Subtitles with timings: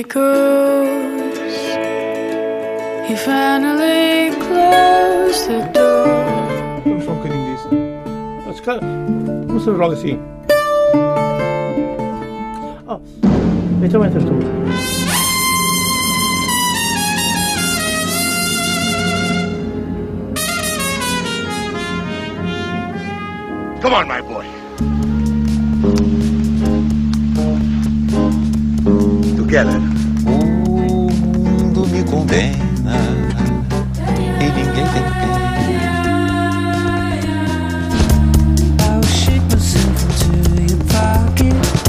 [0.00, 1.38] echoes.
[3.06, 6.08] He finally closed the door.
[6.86, 7.62] I'm shocking this.
[8.46, 9.52] That's kind of.
[9.52, 10.18] What's the wrong thing?
[12.88, 13.02] Oh,
[13.84, 14.40] it's a winter tool.
[23.82, 24.46] Come on, my boy.
[29.36, 29.89] Together.
[32.20, 33.00] Condena
[34.40, 35.40] e ninguém tem pena.
[38.82, 41.80] I'll shake myself into your pocket.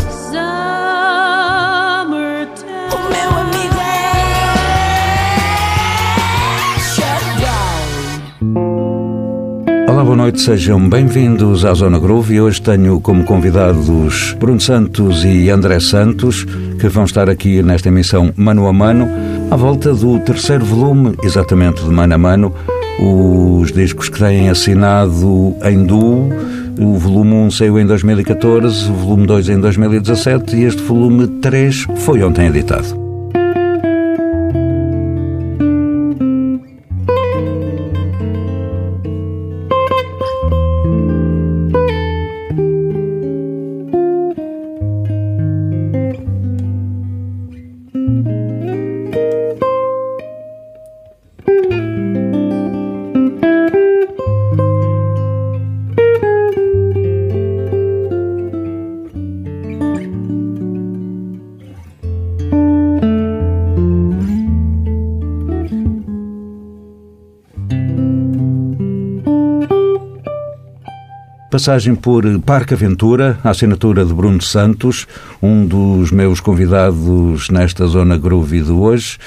[10.12, 15.50] Boa noite, sejam bem-vindos à Zona Groove e hoje tenho como convidados Bruno Santos e
[15.50, 16.44] André Santos,
[16.80, 19.08] que vão estar aqui nesta emissão Mano a Mano,
[19.52, 22.56] à volta do terceiro volume, exatamente de Mano a Mano,
[23.02, 26.30] os discos que têm assinado em duo.
[26.80, 31.86] O volume 1 saiu em 2014, o volume 2 em 2017 e este volume 3
[31.98, 33.11] foi ontem editado.
[71.52, 75.06] Passagem por Parque Aventura, a assinatura de Bruno Santos,
[75.42, 79.18] um dos meus convidados nesta zona groovy de hoje.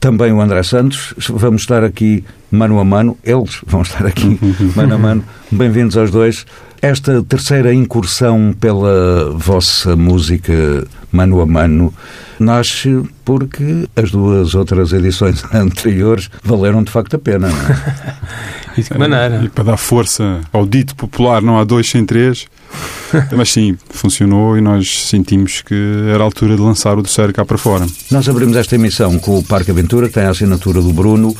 [0.00, 1.12] Também o André Santos.
[1.28, 3.18] Vamos estar aqui mano a mano.
[3.22, 4.40] Eles vão estar aqui
[4.74, 5.24] mano a mano.
[5.50, 6.46] Bem-vindos aos dois.
[6.80, 11.92] Esta terceira incursão pela vossa música mano a mano
[12.38, 17.48] nasce porque as duas outras edições anteriores valeram de facto a pena.
[17.48, 18.18] Não é?
[18.78, 19.42] E de que maneira?
[19.42, 22.46] E para dar força ao dito popular, não há dois sem três.
[23.36, 25.74] Mas sim, funcionou e nós sentimos que
[26.12, 27.86] era a altura de lançar o terceiro cá para fora.
[28.08, 31.34] Nós abrimos esta emissão com o Parque Aventura, que tem a assinatura do Bruno,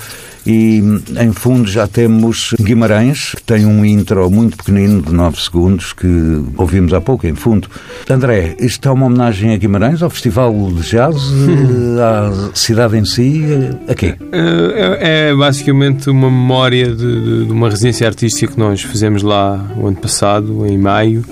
[0.50, 0.82] e
[1.20, 6.06] em fundo já temos Guimarães, que tem um intro muito pequenino de 9 segundos, que
[6.56, 7.68] ouvimos há pouco, em fundo.
[8.08, 11.16] André, isto é uma homenagem a Guimarães, ao Festival de Jazz,
[12.00, 13.44] à cidade em si,
[13.88, 14.14] a quê?
[14.32, 19.64] É, é basicamente uma memória de, de- de uma residência artística que nós fizemos lá
[19.76, 21.24] o ano passado, em maio.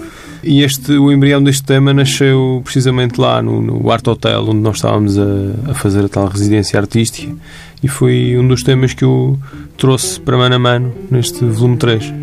[0.46, 4.76] E este, o embrião deste tema nasceu precisamente lá no, no Art Hotel, onde nós
[4.76, 5.24] estávamos a,
[5.72, 7.34] a fazer a tal residência artística.
[7.82, 9.36] E foi um dos temas que eu
[9.76, 12.14] trouxe para mano a mano neste volume 3.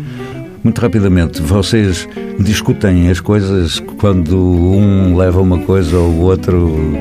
[0.64, 2.08] Muito rapidamente, vocês
[2.40, 6.98] discutem as coisas quando um leva uma coisa ou o outro.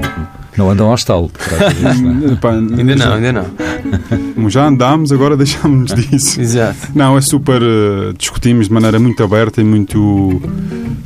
[0.57, 1.29] Não andam ao estalo.
[1.29, 2.79] por causa disso, não é?
[2.79, 4.49] Ainda não, ainda não.
[4.49, 6.39] Já andámos, agora deixámos disso.
[6.39, 6.89] Exato.
[6.93, 7.61] Não, é super.
[7.61, 10.41] eh, discutimos de maneira muito aberta e muito,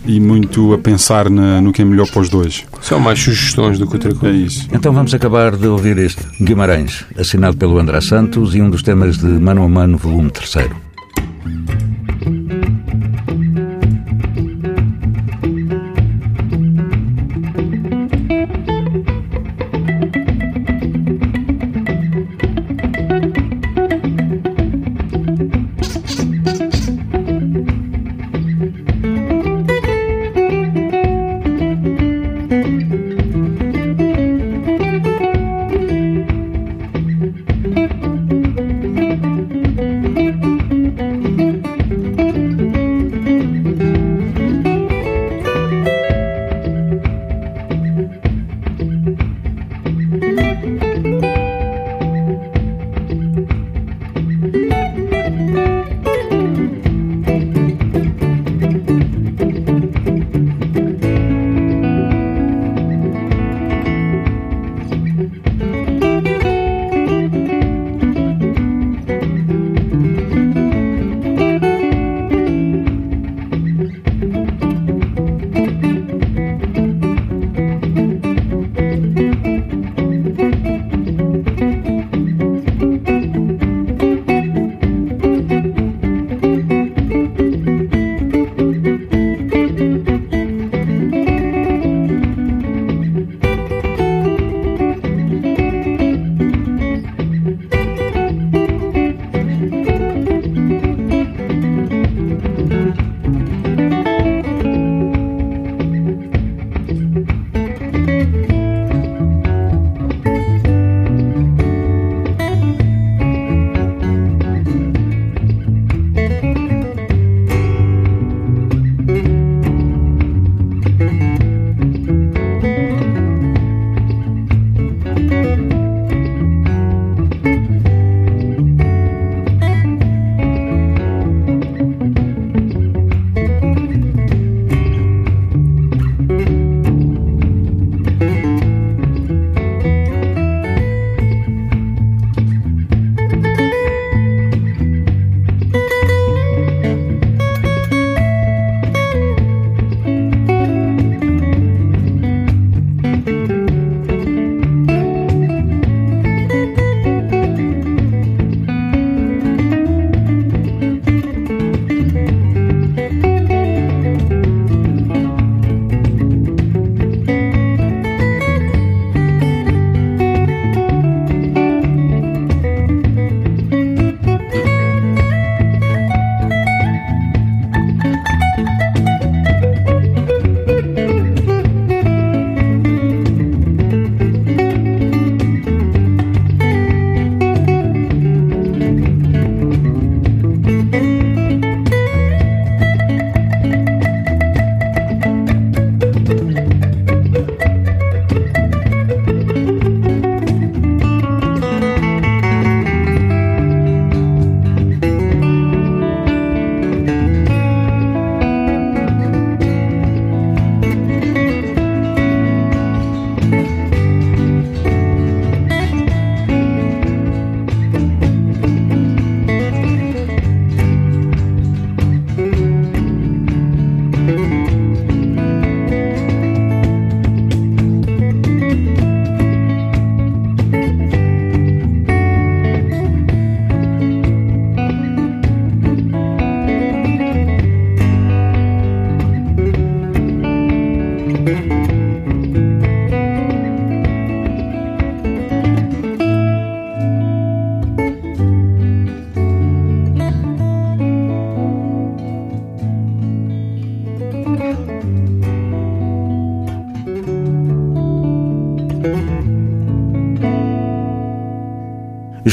[0.06, 2.66] e muito a pensar na- no que é melhor para os dois.
[2.82, 4.36] São mais sugestões do que outra É coisa.
[4.38, 4.68] isso.
[4.72, 9.18] Então vamos acabar de ouvir este Guimarães, assinado pelo André Santos e um dos temas
[9.18, 10.87] de Mano a Mano, volume 3.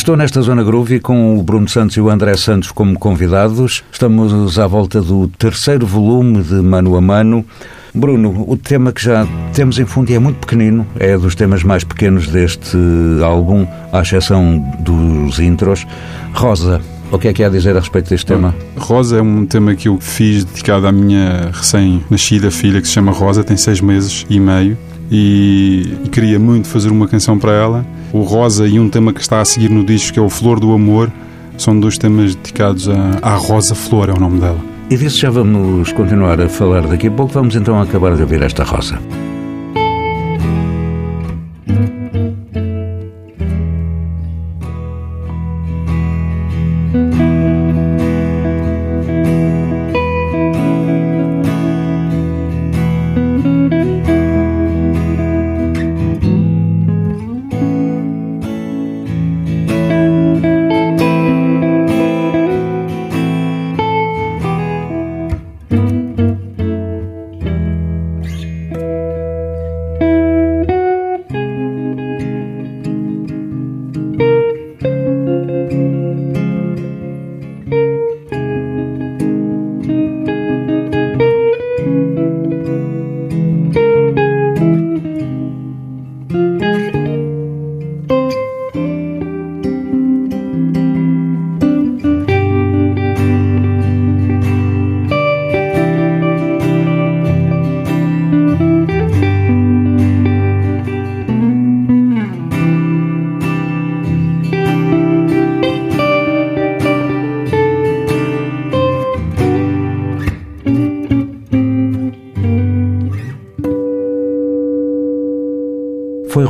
[0.05, 3.83] Estou nesta Zona Groove com o Bruno Santos e o André Santos como convidados.
[3.91, 7.43] Estamos à volta do terceiro volume de Mano a Mano.
[7.95, 11.63] Bruno, o tema que já temos em fundo e é muito pequenino, é dos temas
[11.63, 12.77] mais pequenos deste
[13.25, 15.87] álbum, à exceção dos intros.
[16.35, 18.55] Rosa, o que é que há a dizer a respeito deste tema?
[18.77, 23.11] Rosa é um tema que eu fiz dedicado à minha recém-nascida filha, que se chama
[23.11, 24.77] Rosa, tem seis meses e meio,
[25.11, 27.87] e, e queria muito fazer uma canção para ela.
[28.15, 30.61] O Rosa e um tema que está a seguir no disco, que é o Flor
[30.61, 31.11] do Amor,
[31.59, 34.61] são dois temas dedicados à, à Rosa Flor, é o nome dela.
[34.89, 37.33] E disso já vamos continuar a falar daqui a pouco.
[37.33, 39.01] Vamos então acabar de ouvir esta rosa.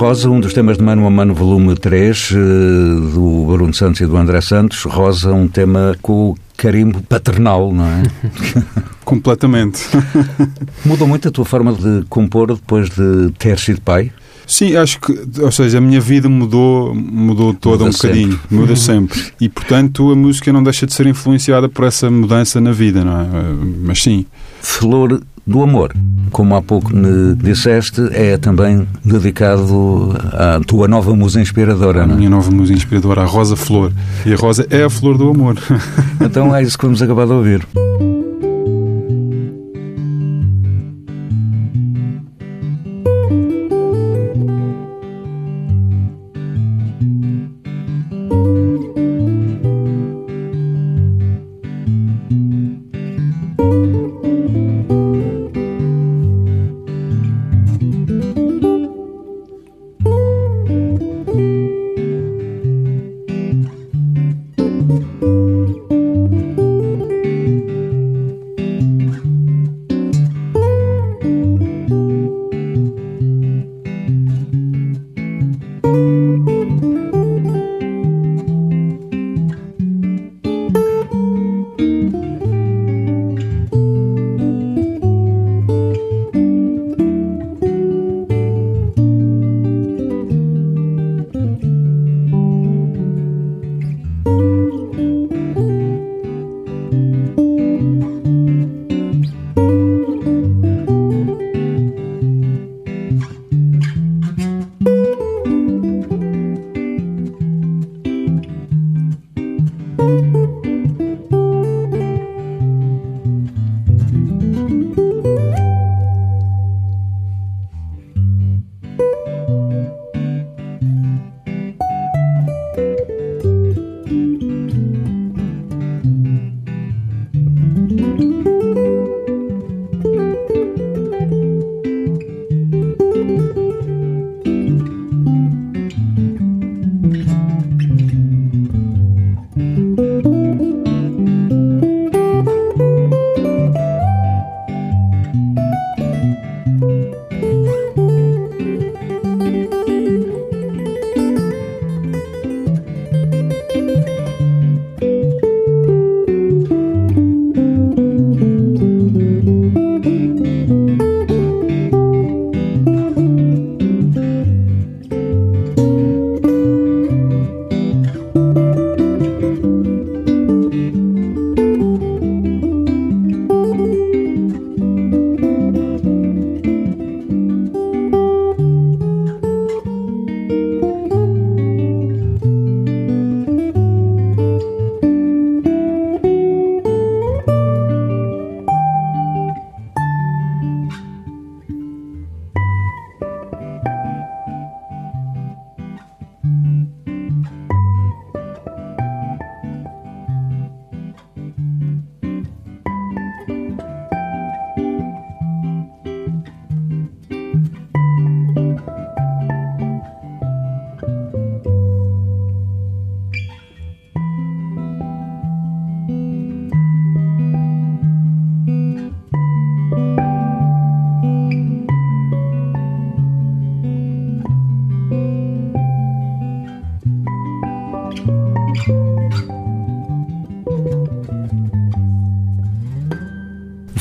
[0.05, 2.35] Rosa, um dos temas de Mano a Mano, volume 3, eh,
[3.15, 4.83] do Bruno Santos e do André Santos.
[4.83, 8.03] Rosa, um tema com o carimbo paternal, não é?
[9.03, 9.81] Completamente.
[10.85, 14.13] Mudou muito a tua forma de compor depois de ter sido pai?
[14.47, 18.55] Sim, acho que, ou seja, a minha vida mudou, mudou toda Muda um bocadinho, sempre.
[18.55, 19.23] muda sempre.
[19.41, 23.21] E portanto a música não deixa de ser influenciada por essa mudança na vida, não
[23.23, 23.27] é?
[23.81, 24.27] Mas sim,
[24.61, 25.93] Flor do Amor,
[26.31, 32.15] como há pouco me disseste, é também dedicado à tua nova musa inspiradora, a não
[32.15, 32.19] é?
[32.19, 33.93] minha nova música inspiradora, a Rosa Flor.
[34.25, 35.57] E a Rosa é a flor do amor.
[36.21, 37.67] Então é isso que vamos acabar de ouvir.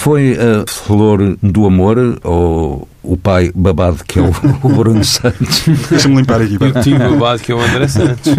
[0.04, 4.32] Foi a flor do amor ou o pai babado que é o,
[4.62, 5.64] o Bruno Santos?
[5.90, 6.58] Deixa-me limpar aqui.
[6.60, 8.36] E o tio babado que é o André Santos.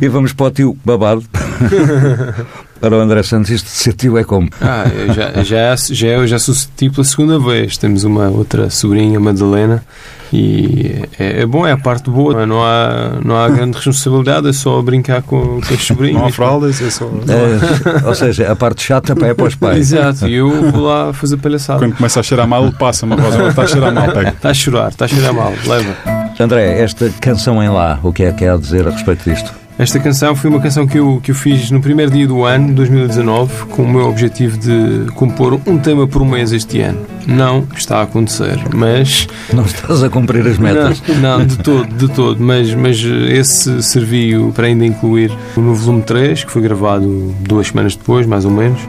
[0.00, 1.24] E vamos para o tio babado.
[2.82, 4.48] Para o André Santos, isto de ser tio é como?
[4.60, 7.76] Ah, eu já, já, já, eu já sou tipo a segunda vez.
[7.76, 9.84] Temos uma outra sobrinha, Madalena,
[10.32, 12.44] e é, é bom, é a parte boa.
[12.44, 16.20] Não há, não há grande responsabilidade, é só brincar com, com as sobrinhas.
[16.20, 17.04] Não há fraldas, é só.
[17.04, 19.92] É, ou seja, a parte chata é para os pais.
[19.92, 21.78] Exato, e eu vou lá fazer palhaçada.
[21.78, 23.14] Quando começa a cheirar mal, passa uma.
[23.14, 24.30] Agora está a cheirar mal, pega.
[24.30, 25.94] Está a chorar, está a cheirar mal, leva.
[26.40, 29.61] André, esta canção em lá, o que é que há a dizer a respeito disto?
[29.78, 32.72] Esta canção foi uma canção que eu, que eu fiz no primeiro dia do ano,
[32.74, 36.98] 2019, com o meu objetivo de compor um tema por mês este ano.
[37.26, 39.26] Não está a acontecer, mas.
[39.52, 41.02] Não estás a cumprir as metas.
[41.08, 42.42] Não, não, de todo, de todo.
[42.42, 47.96] Mas, mas esse serviu para ainda incluir no volume 3, que foi gravado duas semanas
[47.96, 48.80] depois, mais ou menos.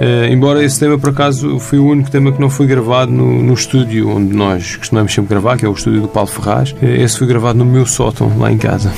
[0.00, 3.42] Eh, embora esse tema, por acaso, foi o único tema que não foi gravado no,
[3.42, 6.74] no estúdio onde nós costumamos sempre gravar, que é o estúdio do Paulo Ferraz.
[6.82, 8.90] Eh, esse foi gravado no meu sótão, lá em casa.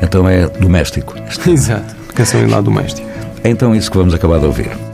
[0.00, 1.16] Então é doméstico.
[1.44, 1.96] Exato.
[2.14, 3.08] Canção em lá doméstico.
[3.42, 4.87] É então isso que vamos acabar de ouvir.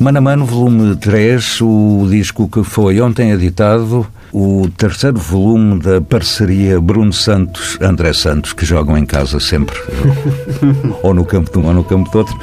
[0.00, 6.00] Mano a Mano, volume 3, o disco que foi ontem editado, o terceiro volume da
[6.00, 9.76] parceria Bruno Santos-André Santos, que jogam em casa sempre,
[11.04, 12.34] ou no campo de um ou no campo do outro.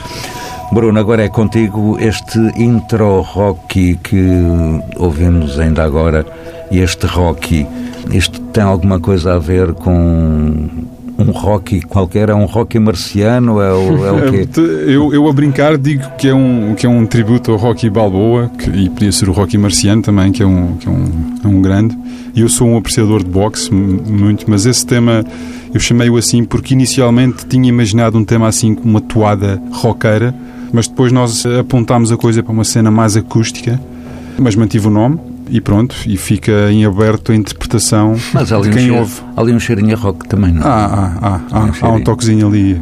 [0.71, 4.21] Bruno, agora é contigo este intro rocky que
[4.95, 6.27] ouvimos ainda agora,
[6.69, 7.65] e este rocky,
[8.11, 10.67] isto tem alguma coisa a ver com
[11.17, 12.29] um rock qualquer?
[12.29, 13.59] É um rock marciano?
[13.59, 14.47] É o, é o quê?
[14.87, 18.49] Eu, eu a brincar digo que é um, que é um tributo ao Rocky Balboa,
[18.57, 21.47] que, e podia ser o Rocky Marciano também, que é um, que é um, é
[21.47, 21.97] um grande.
[22.35, 25.25] E eu sou um apreciador de boxe, muito, mas esse tema
[25.73, 30.33] eu chamei-o assim porque inicialmente tinha imaginado um tema assim com uma toada roqueira,
[30.71, 33.79] mas depois nós apontámos a coisa para uma cena mais acústica,
[34.37, 38.61] mas mantive o nome e pronto, e fica em aberto a interpretação Mas de um
[38.61, 39.21] quem cheiro, ouve.
[39.35, 40.61] ali um cheirinho a rock também, não?
[40.61, 40.65] é?
[40.65, 42.81] Ah, ah, ah, ah, há um toquezinho ali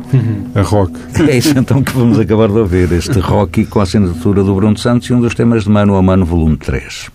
[0.54, 0.94] a rock.
[1.28, 4.78] É isso então que vamos acabar de ouvir, este rock com a assinatura do Bruno
[4.78, 7.10] Santos e um dos temas de Mano a Mano, volume 3.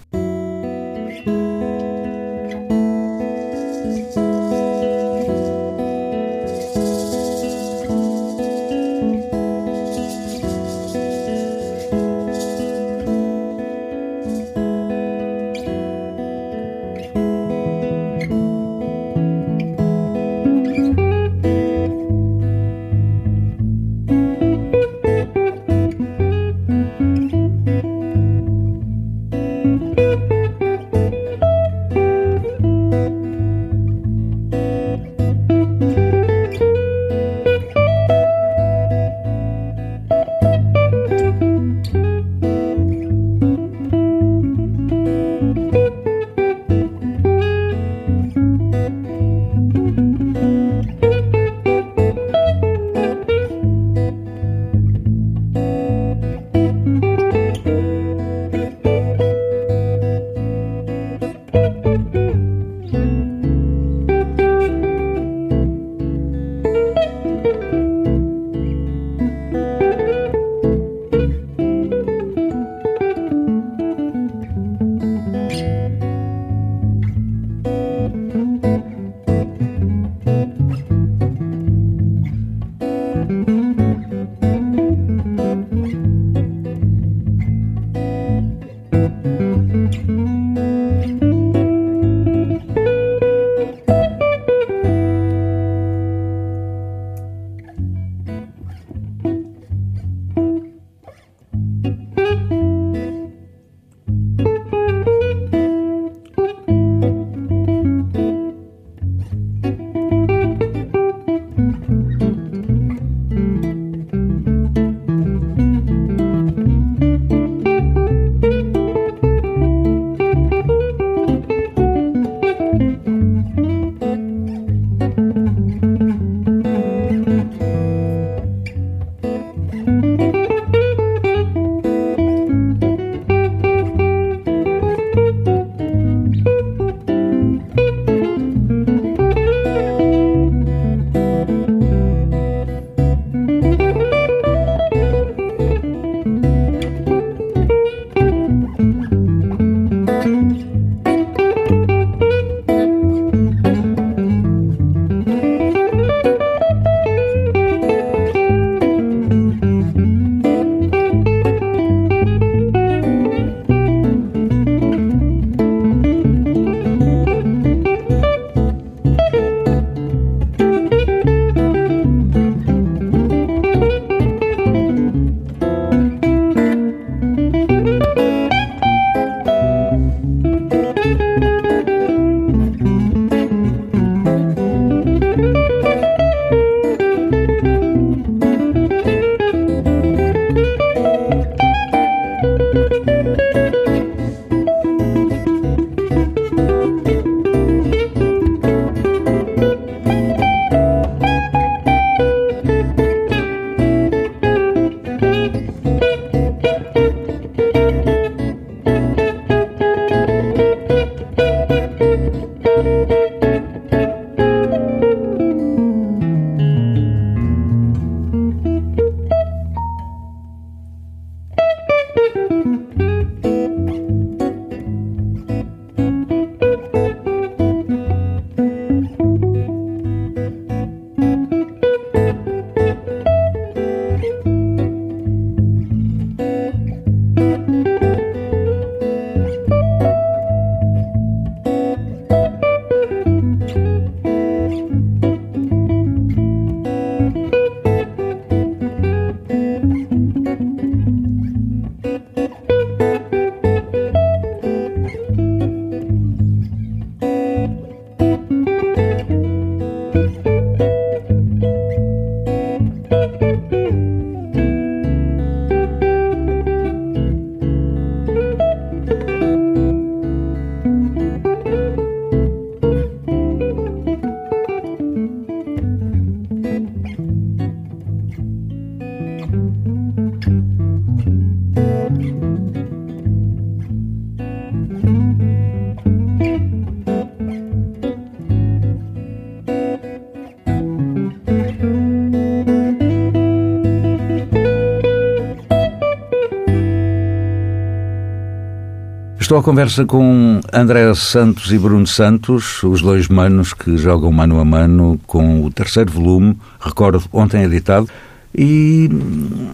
[299.51, 304.61] Estou à conversa com André Santos e Bruno Santos, os dois manos que jogam mano
[304.61, 308.09] a mano com o terceiro volume, recordo, ontem editado.
[308.57, 309.11] E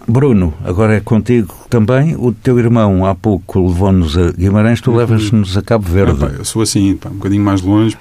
[0.07, 2.15] Bruno, agora é contigo também.
[2.15, 6.23] O teu irmão há pouco levou-nos a Guimarães, tu levas-nos a Cabo Verde.
[6.23, 7.95] Ah, pá, eu sou assim, pá, um bocadinho mais longe.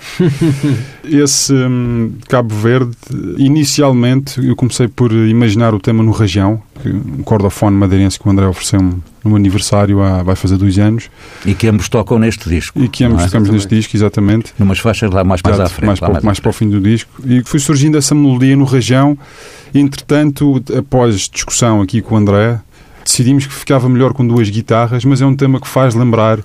[1.04, 2.96] Esse hum, Cabo Verde,
[3.36, 8.30] inicialmente eu comecei por imaginar o tema no Rajão, que- um cordofone madeirense que o
[8.30, 11.10] André ofereceu-me no aniversário há, vai fazer dois anos,
[11.44, 12.78] E que ambos tocam neste disco.
[12.80, 13.26] e que ambos é?
[13.26, 14.52] tocamos neste disco, exatamente.
[14.58, 15.86] Numas faixas lá mais, mais à Exato, frente.
[15.86, 17.10] mais, para, mais à para o fim do disco.
[17.26, 19.18] E que foi surgindo essa melodia no Rajão.
[19.74, 22.58] Entretanto, após discussão aqui com o André,
[23.04, 26.38] decidimos que ficava melhor com duas guitarras, mas é um tema que faz lembrar.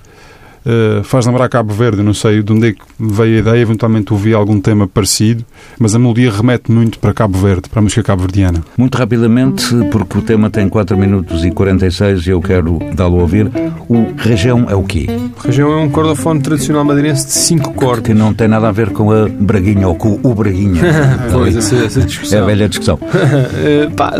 [0.64, 4.12] Eh, faz lembrar Cabo Verde, não sei de onde é que veio a ideia, eventualmente
[4.12, 5.44] ouvi algum tema parecido,
[5.78, 8.62] mas a melodia remete muito para Cabo Verde, para a música cabo-verdiana.
[8.76, 13.22] Muito rapidamente, porque o tema tem 4 minutos e 46 e eu quero dá-lo a
[13.22, 13.50] ouvir.
[13.88, 15.06] O região é o quê?
[15.44, 18.04] Região é um cordofone tradicional madeirense de cinco cordas.
[18.04, 20.82] Que não tem nada a ver com a Braguinha ou com o Braguinha.
[21.32, 22.46] Pois, essa, essa É a discussão.
[22.46, 22.98] velha discussão.
[23.64, 24.12] Eh, pá,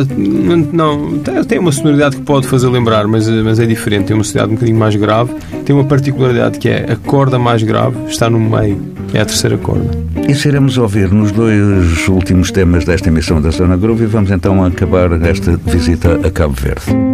[0.73, 4.07] não, tem uma sonoridade que pode fazer lembrar, mas, eh, mas é diferente.
[4.07, 5.33] Tem uma sonoridade um bocadinho mais grave.
[5.65, 8.81] Tem uma particularidade que é a corda mais grave está no meio.
[9.15, 9.91] É a terceira corda.
[10.29, 14.65] Isso iremos ouvir nos dois últimos temas desta emissão da Zona Groove e vamos então
[14.65, 17.12] acabar esta visita a Cabo Verde.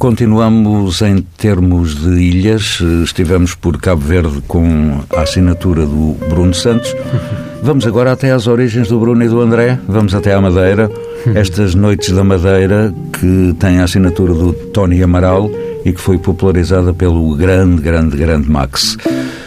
[0.00, 2.80] Continuamos em termos de ilhas.
[3.04, 6.96] Estivemos por Cabo Verde com a assinatura do Bruno Santos.
[7.62, 9.78] Vamos agora até às origens do Bruno e do André.
[9.86, 10.90] Vamos até à Madeira.
[11.34, 15.50] Estas Noites da Madeira, que tem a assinatura do Tony Amaral
[15.84, 18.96] e que foi popularizada pelo grande, grande, grande Max.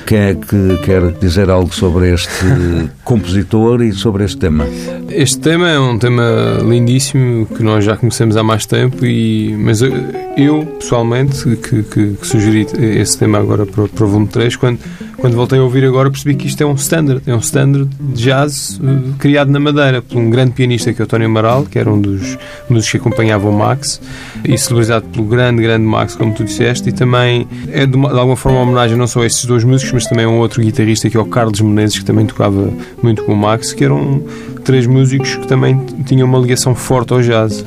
[0.06, 2.30] Quem é que quer dizer algo sobre este
[3.04, 4.66] compositor e sobre este tema?
[5.10, 9.82] Este tema é um tema lindíssimo que nós já conhecemos há mais tempo, e, mas
[9.82, 9.94] eu,
[10.36, 12.68] eu, pessoalmente, que, que, que sugeri
[13.00, 14.80] esse tema agora para, para o volume 3, quando,
[15.24, 18.24] quando voltei a ouvir agora percebi que isto é um standard, é um standard de
[18.24, 21.80] jazz uh, criado na Madeira por um grande pianista que é o Tony Amaral, que
[21.80, 22.38] era um dos
[22.70, 24.02] músicos que acompanhava o Max,
[24.44, 28.20] e celebrizado pelo grande, grande Max, como tu disseste, e também é de, uma, de
[28.20, 30.62] alguma forma uma homenagem não só a esses dois músicos, mas também a um outro
[30.62, 32.70] guitarrista que é o Carlos Menezes, que também tocava
[33.02, 34.22] muito com o Max, que eram
[34.64, 37.66] três músicos que também tinham uma ligação forte ao jazz, uh,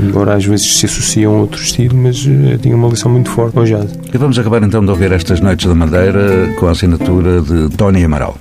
[0.00, 3.58] embora às vezes se associam a outro estilo, mas uh, tinham uma ligação muito forte
[3.58, 3.90] ao jazz.
[4.12, 8.04] E vamos acabar então de ouvir estas Noites da Madeira com a assinatura de Tony
[8.04, 8.36] Amaral.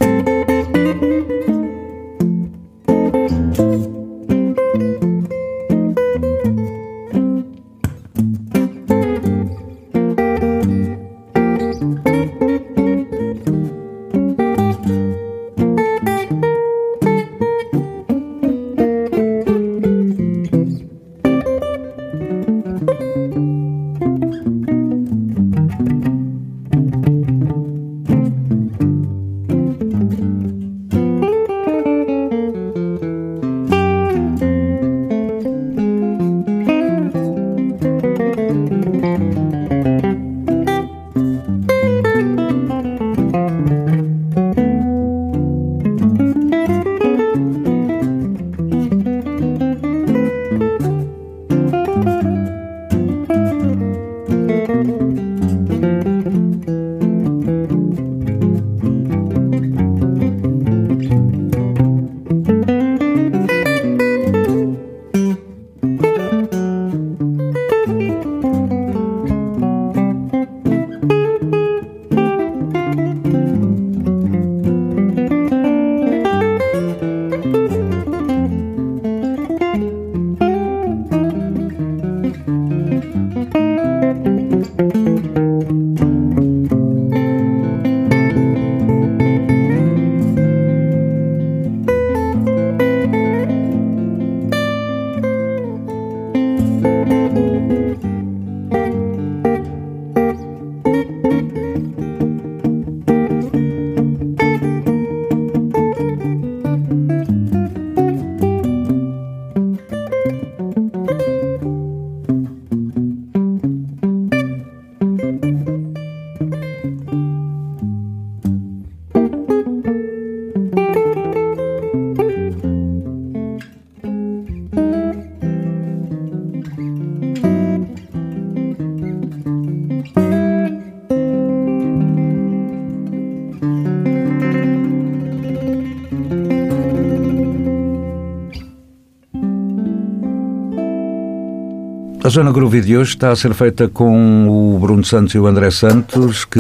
[142.36, 145.72] Zona Groovy de hoje está a ser feita com o Bruno Santos e o André
[145.72, 146.60] Santos, que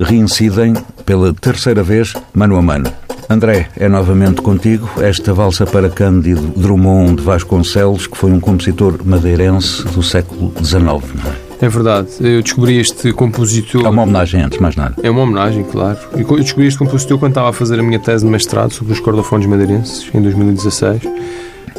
[0.00, 0.74] reincidem
[1.06, 2.92] pela terceira vez, mano a mano.
[3.30, 8.98] André, é novamente contigo esta valsa para Cândido Drummond de Vasconcelos, que foi um compositor
[9.04, 11.64] madeirense do século XIX, não é?
[11.64, 13.86] É verdade, eu descobri este compositor.
[13.86, 14.96] É uma homenagem antes, mais nada.
[15.00, 15.96] É uma homenagem, claro.
[16.12, 18.98] Eu descobri este compositor quando estava a fazer a minha tese de mestrado sobre os
[18.98, 21.02] cordofones madeirenses, em 2016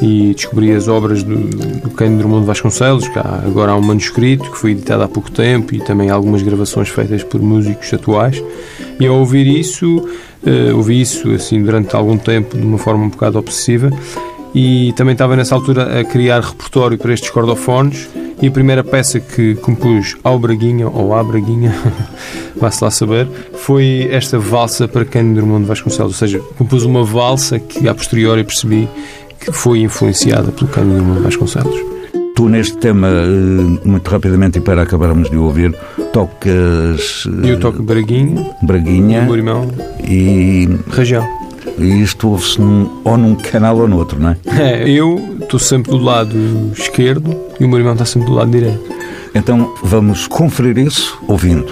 [0.01, 4.51] e descobri as obras do, do Cândido Drummond Vasconcelos, que há, agora há um manuscrito
[4.51, 8.43] que foi editado há pouco tempo e também algumas gravações feitas por músicos atuais.
[8.99, 13.10] E ao ouvir isso, uh, ouvi isso assim durante algum tempo de uma forma um
[13.10, 13.89] bocado obsessiva
[14.53, 18.08] e também estava nessa altura a criar repertório para estes cordofones
[18.41, 21.73] e a primeira peça que compus ao Braguinha, ou à Braguinha,
[22.55, 27.60] vá-se lá saber, foi esta valsa para Cândido Drummond Vasconcelos, ou seja, compus uma valsa
[27.60, 28.88] que a posteriori percebi
[29.45, 31.75] que foi influenciada pelo Cândido Drummond Vasconcelos.
[32.36, 35.73] Tu, neste tema, eh, muito rapidamente e para acabarmos de ouvir,
[36.12, 37.23] tocas.
[37.43, 39.71] Eu toco Braguinha, Braguinha meu irmão,
[40.04, 41.25] e, Região.
[41.77, 44.37] e isto ouve-se num- ou num canal ou no outro, não é?
[44.48, 46.35] É, eu estou sempre do lado
[46.77, 48.83] esquerdo e o meu irmão está sempre do lado direito.
[49.33, 51.67] Então vamos conferir isso ouvindo.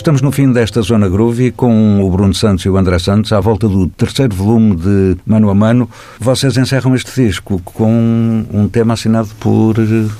[0.00, 3.38] Estamos no fim desta Zona Groovy com o Bruno Santos e o André Santos à
[3.38, 5.90] volta do terceiro volume de Mano a Mano.
[6.18, 9.76] Vocês encerram este disco com um tema assinado por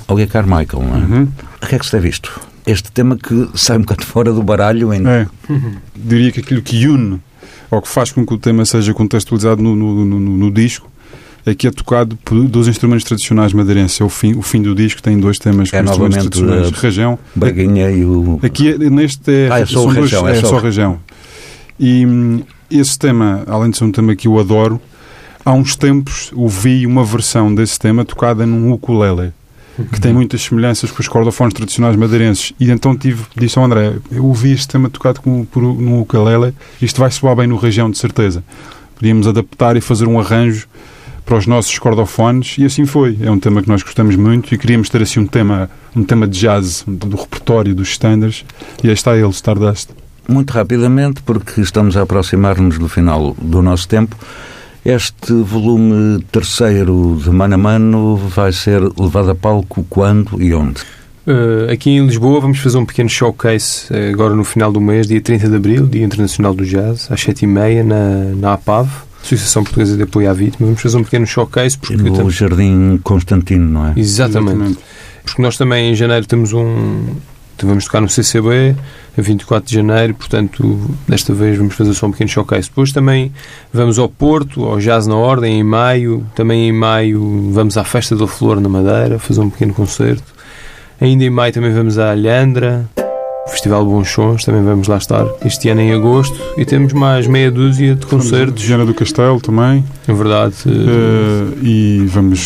[0.07, 0.99] Olga Carmichael, não é?
[0.99, 1.27] Uhum.
[1.59, 2.39] A que é que se deve isto?
[2.63, 5.01] Este tema que sai um bocado fora do baralho em...
[5.07, 5.27] É.
[5.95, 7.19] Diria que aquilo que une,
[7.71, 10.90] ou que faz com que o tema seja contextualizado no, no, no, no disco,
[11.57, 13.99] que é tocado por dois instrumentos tradicionais madeirenses.
[13.99, 16.67] É o fim, o fim do disco tem dois temas com É instrumentos tradicionais.
[16.73, 17.19] a- Região.
[17.35, 18.39] Braguinha e o...
[18.43, 20.99] Aqui é- neste é, Ah, é só o são dois- é é só o- região.
[21.79, 24.79] E hum, esse tema, além de ser um tema que eu adoro,
[25.43, 29.31] há uns tempos ouvi uma versão desse tema tocada num ukulele,
[29.91, 32.53] que tem muitas semelhanças com os cordofones tradicionais madeirenses.
[32.59, 36.53] E então tive, disse ao André, eu ouvi este tema tocado com, por, num ukulele,
[36.79, 38.43] isto vai soar bem no região, de certeza.
[38.95, 40.67] Podíamos adaptar e fazer um arranjo
[41.25, 43.17] para os nossos cordofones e assim foi.
[43.21, 46.27] É um tema que nós gostamos muito e queríamos ter assim um tema, um tema
[46.27, 48.45] de jazz do, repertório dos standards
[48.83, 49.89] e aí está ele, Stardust.
[50.27, 54.15] Muito rapidamente, porque estamos a aproximar-nos do final do nosso tempo,
[54.83, 60.81] este volume terceiro de Mano a Mano vai ser levado a palco quando e onde?
[61.25, 65.05] Uh, aqui em Lisboa vamos fazer um pequeno showcase uh, agora no final do mês,
[65.05, 68.89] dia 30 de Abril, Dia Internacional do Jazz, às 7h30 na, na APAV,
[69.23, 70.65] Associação Portuguesa de Apoio à Vítima.
[70.67, 73.93] Vamos fazer um pequeno showcase porque No estamos- Jardim Constantino, não é?
[73.95, 74.77] Exatamente.
[75.23, 77.15] Porque nós também em janeiro temos um.
[77.63, 78.75] Vamos tocar no CCB,
[79.15, 82.69] a 24 de janeiro, portanto, desta vez vamos fazer só um pequeno showcase.
[82.69, 83.31] Depois também
[83.71, 86.25] vamos ao Porto, ao Jazz na Ordem, em maio.
[86.33, 90.23] Também em maio vamos à Festa da Flor na Madeira, fazer um pequeno concerto.
[90.99, 92.89] Ainda em maio também vamos à Alhandra,
[93.51, 96.35] Festival Bons Sons, também vamos lá estar este ano em agosto.
[96.57, 99.83] E temos mais meia dúzia de concertos, Viana do Castelo também.
[100.07, 100.55] na verdade.
[100.65, 102.39] Eh, e vamos,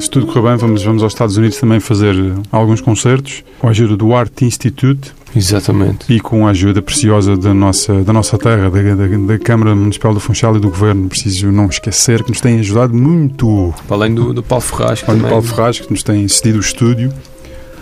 [0.00, 2.14] se tudo correr bem, vamos, vamos aos Estados Unidos também fazer
[2.50, 6.12] alguns concertos com a ajuda do Art Institute Exatamente.
[6.12, 10.12] e com a ajuda preciosa da nossa, da nossa terra, da, da, da Câmara Municipal
[10.14, 11.08] do Funchal e do Governo.
[11.08, 13.72] Preciso não esquecer que nos têm ajudado muito.
[13.86, 16.60] Para além do, do Paulo Ferraz, que também- Paulo Ferraz, que nos tem cedido o
[16.60, 17.12] estúdio.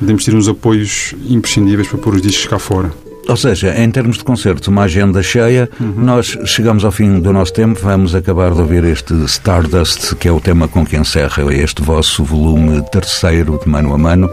[0.04, 2.90] Temos ter uns apoios imprescindíveis para pôr os discos cá fora.
[3.28, 7.52] Ou seja, em termos de concertos, uma agenda cheia, nós chegamos ao fim do nosso
[7.52, 11.80] tempo, vamos acabar de ouvir este Stardust, que é o tema com que encerra este
[11.80, 14.28] vosso volume terceiro de Mano a Mano.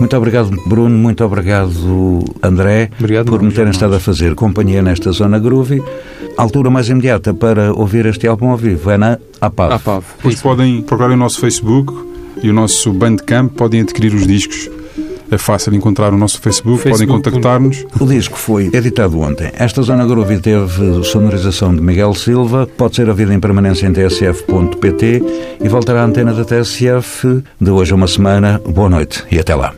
[0.00, 5.10] Muito obrigado, Bruno, muito obrigado, André, Obrigado, por me terem estado a fazer companhia nesta
[5.10, 5.82] zona groovy.
[6.36, 9.82] A altura mais imediata para ouvir este álbum ao vivo é na APAV.
[9.82, 11.92] Pá, Depois podem procurar o nosso Facebook
[12.42, 14.70] e o nosso Bandcamp, podem adquirir os discos.
[15.30, 17.22] É fácil encontrar o nosso Facebook, podem Facebook.
[17.22, 17.86] contactar-nos.
[18.00, 19.50] O disco foi editado ontem.
[19.54, 25.22] Esta Zona Groovy teve sonorização de Miguel Silva, pode ser ouvida em permanência em tsf.pt
[25.62, 28.60] e voltará à antena da TSF de hoje a uma semana.
[28.66, 29.74] Boa noite e até lá.